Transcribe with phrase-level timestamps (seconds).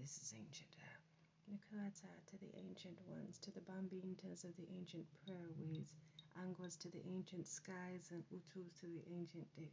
[0.00, 0.72] This is ancient.
[0.80, 5.92] Uh, Nukuata to the ancient ones, to the Bambintas of the ancient prayer ways,
[6.40, 9.70] Angwas to the ancient skies, and Utus to the ancient day.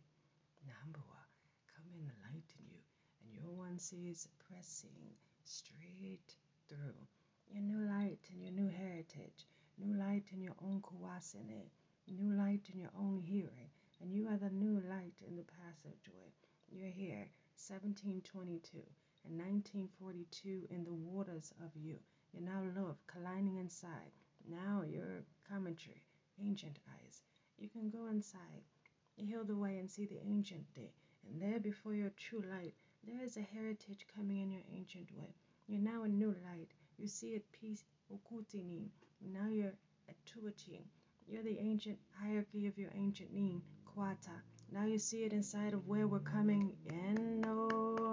[0.68, 1.24] Nambawa,
[1.74, 2.84] come in and enlighten you,
[3.24, 5.16] and your one sees pressing
[5.46, 6.36] straight
[6.68, 7.00] through.
[7.48, 9.48] Your new light and your new heritage,
[9.78, 11.72] new light in your own kuwasane,
[12.06, 16.34] new light in your own hearing, and you are the new light in the passageway.
[16.70, 18.84] You're here, 1722
[19.28, 21.98] and 1942 in the waters of you.
[22.32, 24.12] You're now love, colliding inside.
[24.50, 26.04] Now your commentary,
[26.40, 27.22] ancient eyes.
[27.58, 28.64] You can go inside,
[29.16, 30.94] heal the way and see the ancient day.
[31.28, 32.74] And there before your true light,
[33.04, 35.34] there is a heritage coming in your ancient way.
[35.68, 36.72] You're now a new light.
[36.98, 38.88] You see it peace, okutini.
[39.22, 39.74] Now you're
[40.10, 40.14] a.
[41.28, 44.42] You're the ancient hierarchy of your ancient name, Kwata.
[44.72, 46.72] Now you see it inside of where we're coming.
[46.90, 48.07] Eno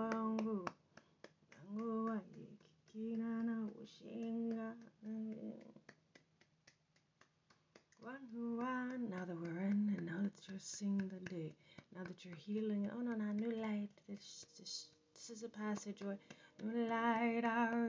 [9.10, 11.50] now that we're in, and now that you're seeing the day,
[11.96, 13.88] now that you're healing, oh no, no, new light.
[14.08, 16.16] This, this, this is a passageway.
[16.62, 17.88] New light, our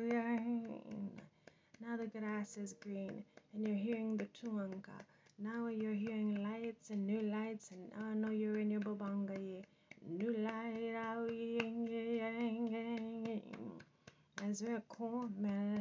[1.82, 5.04] Now the grass is green, and you're hearing the tuanka.
[5.38, 9.64] Now you're hearing lights and new lights, and oh no, you're in your babanga.
[10.08, 11.30] New light, out,
[14.44, 15.34] as we come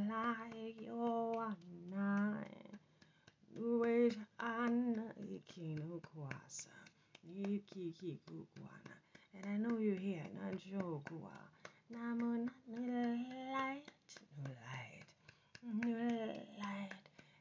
[0.09, 1.55] like your
[1.91, 2.79] nine.
[3.57, 6.69] Wait, Anna, Ikino Kwasa,
[7.25, 7.93] Iki
[8.27, 8.95] Kukwana.
[9.35, 11.35] And I know you're here, not Jokua.
[11.91, 13.17] Namu, new
[13.53, 13.83] light,
[14.37, 15.09] new light,
[15.85, 16.91] new light.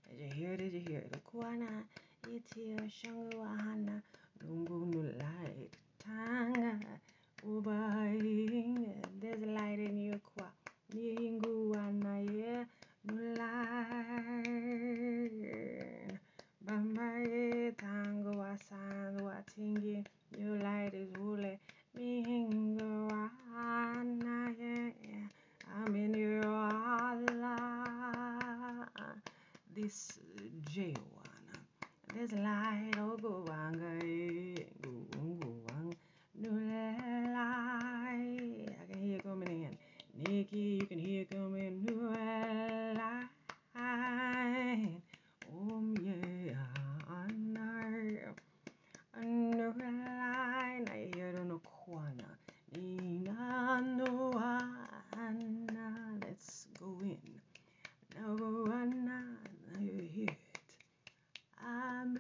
[0.10, 0.58] Did you hear?
[0.58, 1.04] Did you hear?
[1.12, 1.84] The Kwana,
[2.28, 4.02] Iti, Shanguahana,
[4.44, 5.70] Dungu, new light,
[6.00, 6.80] Tanga,
[7.48, 8.90] Ubai.
[9.20, 10.48] There's light in you, Kwa.
[10.94, 12.68] Ninguanaye
[13.08, 14.46] Nulai
[16.66, 20.06] Bambaye Tango Wasan Watingi
[20.38, 21.58] New light is Wule
[21.98, 23.34] Minguanaye
[25.76, 27.58] I'm in your Allah
[29.76, 30.20] This
[30.70, 30.94] J1
[32.34, 34.02] There's light oh go wanga
[36.36, 36.50] New
[37.34, 39.78] light I can hear it coming in
[40.16, 43.30] Nikki, you can hear coming new line.
[45.54, 46.54] Oh yeah,
[47.10, 48.34] under,
[49.16, 50.88] under line.
[50.92, 52.38] I hear it on the corner.
[52.76, 54.32] Nina no
[56.22, 57.42] Let's go in.
[58.16, 60.38] Now go on now you hear it.
[61.66, 62.20] I'm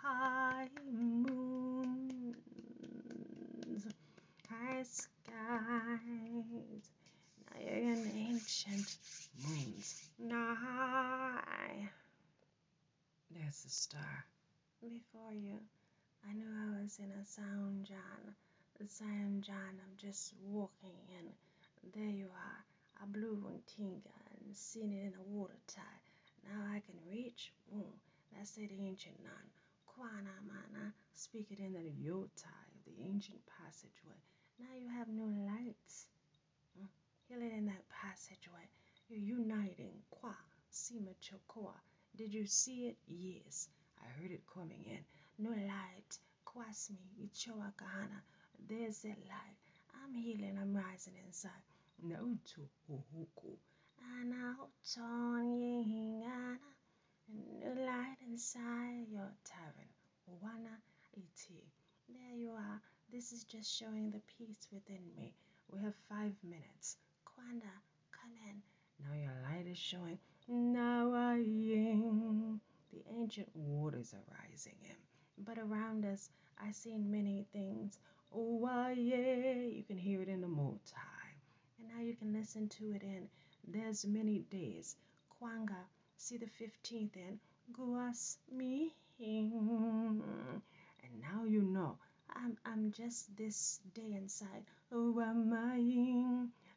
[0.00, 2.36] high moons.
[4.48, 5.10] High skies.
[7.44, 8.96] Now you're in ancient
[9.46, 10.08] moons.
[10.18, 11.90] Nigh.
[13.30, 14.26] There's the star.
[15.16, 15.56] Before you,
[16.28, 18.34] I knew I was in a sound John.
[18.78, 21.32] The sound John of just walking and
[21.94, 22.64] there you are.
[23.00, 24.12] I blew one tinga
[24.44, 26.04] and seen it in a water tide.
[26.44, 27.50] Now I can reach.
[27.72, 27.94] Boom.
[28.36, 29.46] That's the ancient nun.
[29.88, 30.92] Kwana mana.
[31.14, 34.20] Speak it in the yotai the ancient passageway.
[34.60, 36.08] Now you have new lights.
[36.76, 36.88] Hmm?
[37.26, 38.68] Heal it in that passageway.
[39.08, 39.96] You're uniting.
[40.10, 40.36] Kwa,
[40.70, 41.72] Sima Chokoa.
[42.16, 42.96] Did you see it?
[43.08, 43.70] Yes.
[44.02, 45.04] I heard it coming in.
[45.38, 46.18] No light.
[46.46, 48.20] Kwasmi, Ichoa Kahana.
[48.68, 49.58] There's a light.
[50.02, 50.58] I'm healing.
[50.60, 51.64] I'm rising inside.
[52.02, 53.56] No to Hohoku.
[54.20, 56.58] Ana Hoton Yingana.
[57.28, 59.90] New light inside your tavern.
[60.42, 60.76] Wana
[61.16, 61.62] Iti.
[62.08, 62.80] There you are.
[63.12, 65.34] This is just showing the peace within me.
[65.72, 66.96] We have five minutes.
[67.24, 67.72] Kwanda,
[68.12, 68.62] come in.
[69.04, 70.18] Now your light is showing.
[70.48, 72.60] Now I am.
[72.96, 75.44] The ancient waters are rising in.
[75.44, 77.98] But around us, I see many things.
[78.34, 79.52] Oh, why, yeah.
[79.52, 80.80] You can hear it in the multi.
[81.78, 83.28] And now you can listen to it in.
[83.68, 84.96] There's many days.
[85.30, 85.84] Kwanga,
[86.16, 87.38] see the 15th in.
[87.70, 88.94] Guas me.
[89.18, 90.22] And
[91.20, 91.98] now you know
[92.34, 94.64] I'm, I'm just this day inside.
[94.90, 95.78] Oh, am I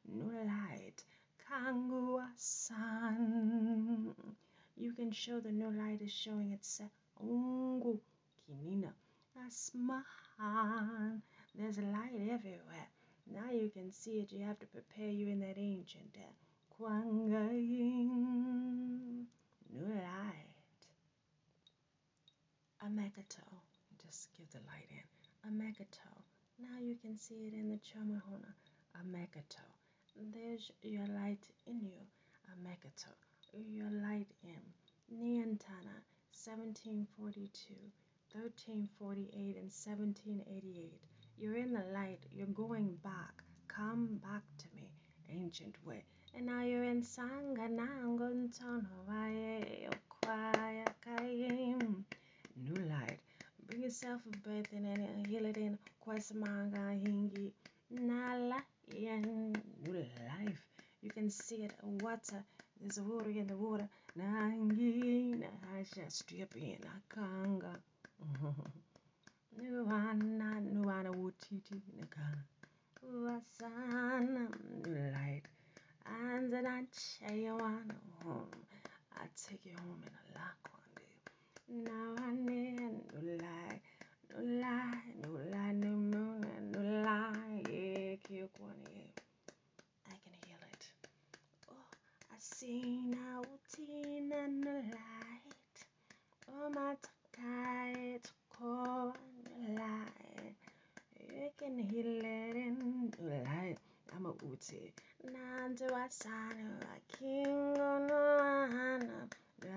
[0.05, 1.01] no light?
[1.49, 4.15] Kangua sun.
[4.79, 6.91] You can show the new light is showing itself.
[7.21, 7.99] Ungu
[8.47, 8.93] kinina.
[9.45, 11.21] Asmahan.
[11.53, 12.87] There's a light everywhere.
[13.27, 14.31] Now you can see it.
[14.31, 16.31] You have to prepare you in that ancient uh,
[16.73, 18.05] Kwangayin.
[19.73, 20.55] New light.
[22.81, 23.43] Amagato.
[24.01, 26.23] Just give the light in a.
[26.57, 28.53] Now you can see it in the Chamahona,
[28.95, 29.65] a.
[30.33, 32.07] There's your light in you,
[32.51, 33.28] Amekato.
[33.53, 34.61] Your light in
[35.11, 36.03] Niantana,
[36.33, 37.73] 1742,
[38.31, 41.01] 1348, and 1788.
[41.37, 42.19] You're in the light.
[42.31, 43.43] You're going back.
[43.67, 44.91] Come back to me,
[45.29, 46.03] ancient way.
[46.35, 47.01] And now you're in
[50.21, 52.03] Okwaya Kayim.
[52.55, 53.19] New light.
[53.67, 57.51] Bring yourself a breath in and heal it in Kwasamanga Hingi.
[57.89, 59.53] Nala new
[59.93, 60.67] life.
[61.01, 61.73] You can see it.
[61.81, 62.43] Water.
[62.81, 63.89] There's the water.
[64.17, 67.75] Nangi Nahasha strip in Akanga.
[69.59, 72.43] Nuana Nuana Wutiti Nakanga.
[73.05, 74.47] Wasana
[74.87, 75.43] light.
[76.05, 76.83] And then I
[77.19, 78.47] tell you one oh, home.
[79.15, 81.91] I take you home in a lock one day.
[81.91, 82.79] Now I need
[83.13, 83.81] no lie,
[84.31, 87.61] no lie, no lie, no moon, no lie.
[87.69, 89.11] Yeah, cute one, yeah.
[90.07, 90.85] I can heal it.
[91.71, 91.85] Oh,
[92.51, 93.41] I see now,
[93.75, 95.77] Tina, no light.
[96.51, 96.95] Oh, my
[97.35, 99.15] tight, cold,
[99.77, 100.55] light.
[101.19, 103.77] You can heal it in the light.
[104.15, 104.93] I'm a uti.
[105.25, 109.67] Nandu asana, a king on the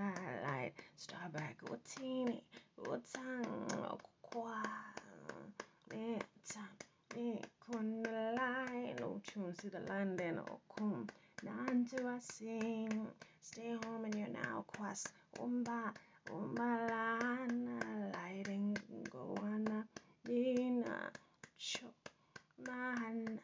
[0.46, 0.72] light.
[0.96, 2.42] Starback, utini,
[2.78, 4.62] utang, kwa.
[6.44, 10.58] Time, kun the line, oh, no tune, see the land then, oh,
[11.92, 13.06] Nandu I sing,
[13.42, 15.12] stay home and you're now quas.
[15.38, 15.92] Umba,
[16.30, 18.76] umba lana, lighting,
[19.10, 19.84] go on,
[20.24, 21.10] dina,
[21.58, 21.86] cho.
[22.66, 23.38] Man,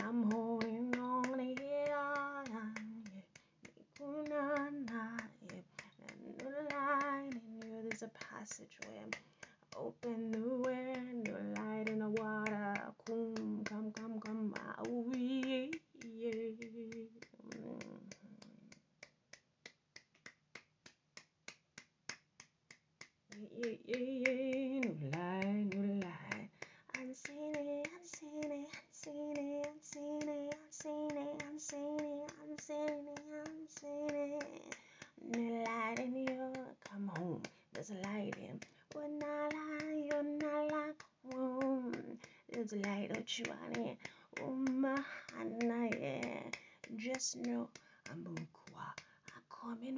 [0.00, 1.96] I'm holding on here.
[4.00, 9.10] And the light in you, there's a passageway.
[9.76, 12.92] Open the window, light in the water.
[13.06, 14.54] Come, come, come, come.
[14.78, 15.66] Oh, yeah.
[23.40, 26.48] Yeah, yeah, yeah, no lie, no lie.
[27.00, 28.68] Unseen it, it, unseen it,
[29.38, 35.64] it, unseen it, unseen it, unseen it, unseen it.
[35.64, 36.52] Light in you,
[36.86, 37.40] come home.
[37.72, 38.60] There's a light in.
[38.92, 42.18] When I lie, you're not like home.
[42.52, 43.96] There's a light that you are in.
[44.42, 45.00] Oh my,
[45.98, 46.42] yeah.
[46.98, 47.70] Just know
[48.10, 48.22] I'm
[49.48, 49.96] come in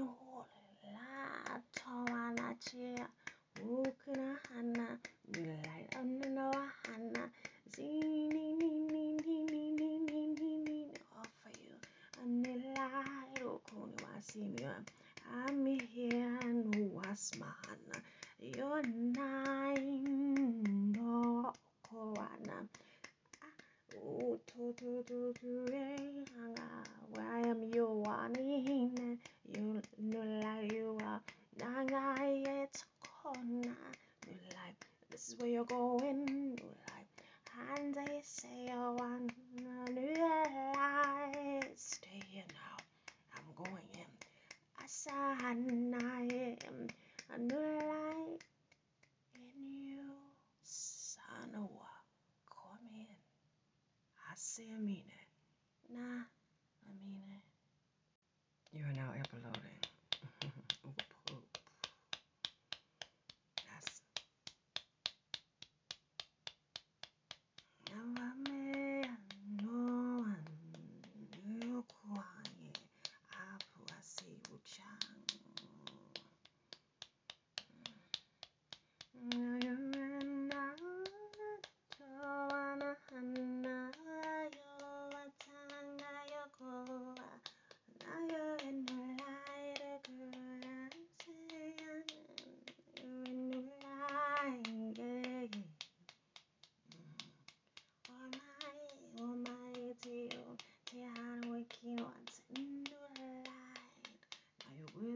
[35.65, 35.92] go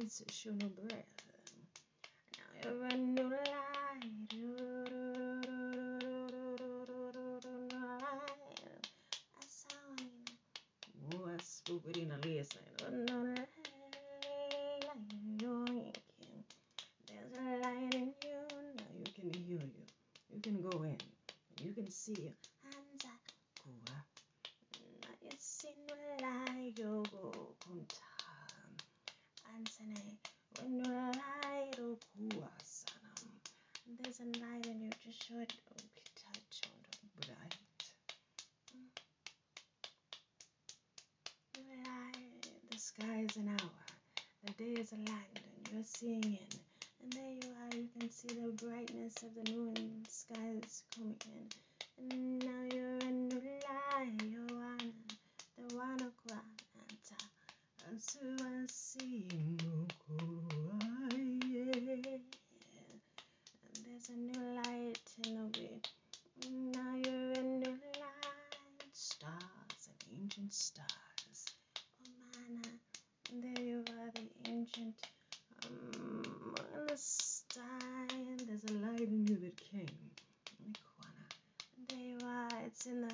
[0.07, 1.25] Now a show no breath.
[2.39, 3.43] Now you're a new light.
[9.35, 10.11] I saw you.
[11.13, 12.63] Oh, I spoke it in a listen.
[12.83, 13.49] Oh, no, light,
[15.41, 16.45] you're waking.
[17.09, 18.41] There's a light in you.
[18.79, 19.87] Now you can heal you.
[20.33, 20.99] You can go in.
[21.65, 22.31] You can see.
[22.63, 23.33] Hands up.
[23.59, 24.05] Kuwa.
[25.03, 26.35] Na yesinula
[26.79, 28.07] yogo kunta.
[29.57, 30.19] Ansane.
[30.59, 33.33] When you light okuwa sanam.
[33.99, 34.91] There's a light in you.
[35.03, 35.53] Just show it.
[35.73, 35.81] Oh,
[36.15, 36.87] touch on.
[43.27, 43.71] Is an hour,
[44.45, 46.39] the day is a land, and you're seeing in.
[47.03, 51.17] And there you are, you can see the brightness of the moon, sky is coming
[51.35, 52.11] in.
[52.11, 54.93] And now you're in the light, you're on
[55.59, 56.57] the one o'clock.
[57.95, 61.17] Asuasino uh,
[61.55, 61.73] yeah.
[63.63, 65.81] And there's a new light in the way.
[66.51, 71.45] Now you're in the light, stars and ancient stars.
[72.03, 72.79] Oh man,
[73.43, 74.95] there you are, the ancient
[75.65, 76.99] um, in the
[78.11, 79.87] and there's a light in you that came.
[81.89, 83.13] There you are, it's in the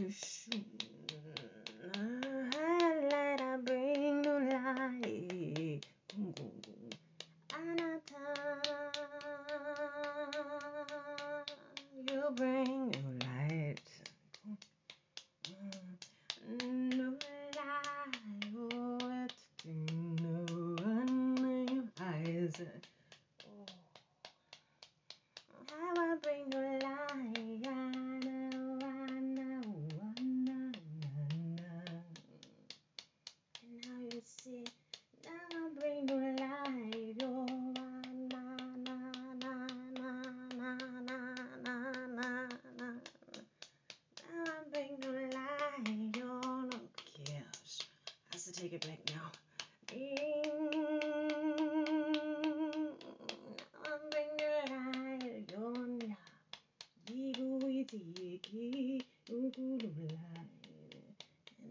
[0.00, 0.50] 就是什
[48.60, 49.30] take it back now.
[49.90, 50.02] And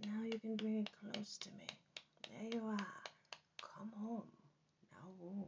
[0.03, 1.67] now you can bring it close to me.
[2.27, 2.88] There you are.
[3.62, 4.27] Come home.
[4.91, 5.46] Now.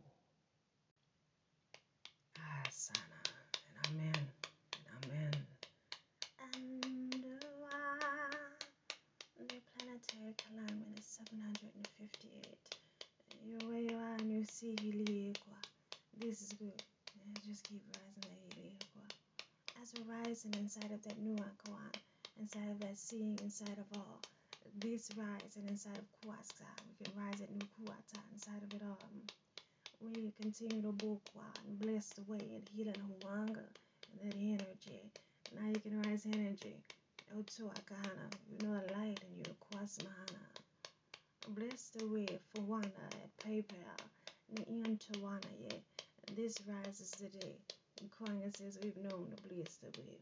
[2.37, 3.21] Ah, Sana.
[3.67, 4.21] And I'm in.
[4.77, 5.35] And I'm in.
[6.53, 8.05] And uh,
[9.39, 9.61] the
[10.53, 12.55] alignment is 758.
[13.45, 15.59] You're where you are and you see Hiliekwa.
[16.19, 16.81] This is good.
[17.45, 19.05] Just keep rising the Hiliekwa.
[19.81, 21.91] As we're rising inside of that Nuakoan,
[22.39, 24.21] inside of that seeing inside of all,
[24.79, 29.09] this rising inside of Kuasa, we can rise at Nukuata inside of it all.
[30.01, 33.65] We continue to Bokwa and bless the way and healing Huanga
[34.11, 35.11] and that energy.
[35.59, 36.75] Now you can rise energy.
[37.37, 40.43] Otu Akahana, you know the light in you, Kwasmahana.
[41.49, 44.01] Bless the way for Wanda at PayPal.
[44.53, 45.79] Nian Tawana, yeah.
[46.35, 47.55] This rises today.
[48.01, 50.19] And Kwanga says we've known bless the way.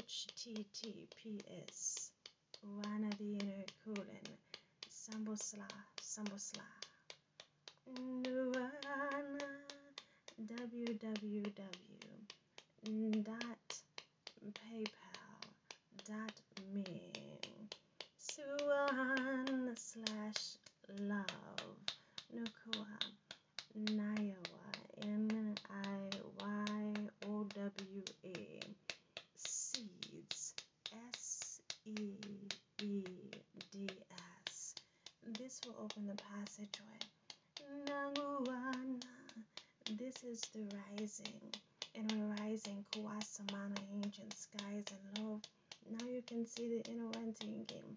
[0.00, 1.78] HTTPS.
[2.64, 4.28] Wana the inner cooling.
[4.90, 5.68] Sambosla,
[6.00, 6.68] Sambosla.
[8.22, 9.48] Nirvana.
[10.46, 11.44] www.
[13.24, 13.68] dot
[14.52, 15.03] paypal
[16.74, 17.40] me
[18.18, 20.56] Suan slash
[21.00, 21.76] love.
[22.34, 22.98] Nukua
[23.74, 24.66] Niyowa
[25.02, 26.94] N I Y
[27.26, 28.60] O W A
[29.36, 30.54] Seeds.
[31.08, 31.98] S E
[32.82, 33.04] E
[33.72, 33.86] D
[34.46, 34.74] S.
[35.38, 37.00] This will open the passageway.
[37.86, 39.00] Naguana
[39.98, 41.40] This is the rising.
[41.94, 42.84] And we're rising.
[42.92, 45.40] Kuwasamana ancient skies and love.
[46.26, 47.96] Can see the inner renting game.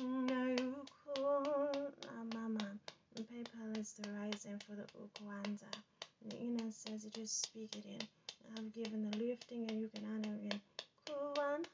[0.00, 2.66] Nayuko uh, Mama.
[3.14, 5.70] The PayPal is the rising for the Ukwanza.
[6.24, 8.06] The inner says you just speak it in.
[8.56, 10.60] I've given the lifting and you can honor it.
[11.06, 11.64] Kuwan.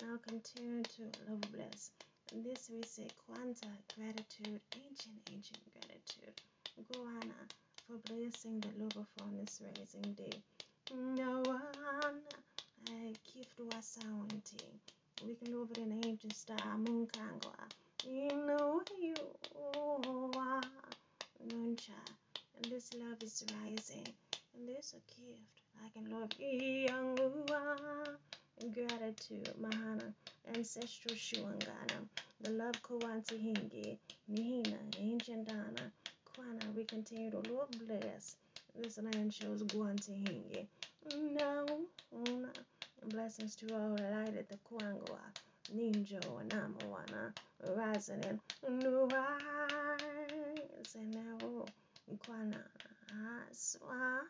[0.00, 1.90] Now continue to love bless.
[2.32, 6.40] And this we say Kwanzaa gratitude, ancient, ancient gratitude.
[6.90, 7.40] Gohana
[7.86, 10.40] for blessing the Lord on this rising day.
[10.94, 12.22] No one
[13.56, 13.98] To us
[15.24, 17.54] We can over an ancient star, moon kangwa.
[18.06, 19.14] You know you
[20.36, 20.60] are
[21.46, 22.00] Nuncha.
[22.56, 24.06] And this love is rising.
[24.54, 25.40] And this a gift.
[25.82, 28.16] I can love Yangua.
[28.74, 30.12] Gratitude, Mahana,
[30.54, 32.06] ancestral Shuangana.
[32.42, 33.96] the love Kwanti Hingi,
[34.28, 35.90] Nina, Ancient dana
[36.26, 36.74] Kwana.
[36.76, 38.36] We continue to Lord bless.
[38.78, 40.66] This land shows Guanti Hingi.
[41.14, 41.64] No,
[42.12, 42.48] no.
[43.08, 45.18] Blessings to all the light at the Kwangwa,
[45.74, 47.32] Ninjo, Namawana,
[47.76, 51.64] rising in new rise, and now
[52.18, 52.62] Kwana,
[53.52, 54.20] Swan.